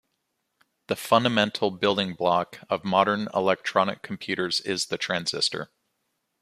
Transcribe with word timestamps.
The 0.87 0.95
fundamental 0.95 1.69
building 1.69 2.15
block 2.15 2.57
of 2.71 2.83
modern 2.83 3.27
electronic 3.35 4.01
computers 4.01 4.59
is 4.59 4.87
the 4.87 4.97
transistor. 4.97 5.69